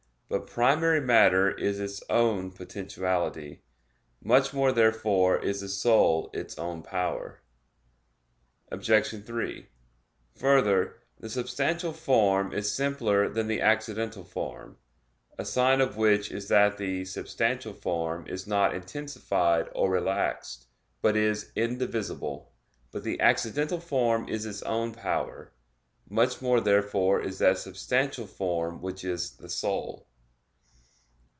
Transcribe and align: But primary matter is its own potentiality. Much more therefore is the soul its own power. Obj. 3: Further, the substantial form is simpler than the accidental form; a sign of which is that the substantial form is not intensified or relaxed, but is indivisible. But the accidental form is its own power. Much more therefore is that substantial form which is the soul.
But 0.33 0.47
primary 0.47 1.01
matter 1.01 1.51
is 1.51 1.81
its 1.81 2.01
own 2.09 2.51
potentiality. 2.53 3.63
Much 4.23 4.53
more 4.53 4.71
therefore 4.71 5.37
is 5.37 5.59
the 5.59 5.67
soul 5.67 6.29
its 6.33 6.57
own 6.57 6.83
power. 6.83 7.41
Obj. 8.71 9.25
3: 9.25 9.67
Further, 10.35 10.95
the 11.19 11.29
substantial 11.29 11.91
form 11.91 12.53
is 12.53 12.71
simpler 12.71 13.27
than 13.27 13.47
the 13.47 13.59
accidental 13.59 14.23
form; 14.23 14.77
a 15.37 15.43
sign 15.43 15.81
of 15.81 15.97
which 15.97 16.31
is 16.31 16.47
that 16.47 16.77
the 16.77 17.03
substantial 17.03 17.73
form 17.73 18.25
is 18.25 18.47
not 18.47 18.73
intensified 18.73 19.67
or 19.75 19.91
relaxed, 19.91 20.65
but 21.01 21.17
is 21.17 21.51
indivisible. 21.57 22.53
But 22.93 23.03
the 23.03 23.19
accidental 23.19 23.81
form 23.81 24.29
is 24.29 24.45
its 24.45 24.61
own 24.61 24.93
power. 24.93 25.51
Much 26.09 26.41
more 26.41 26.61
therefore 26.61 27.19
is 27.19 27.37
that 27.39 27.57
substantial 27.57 28.27
form 28.27 28.81
which 28.81 29.03
is 29.03 29.31
the 29.31 29.49
soul. 29.49 30.07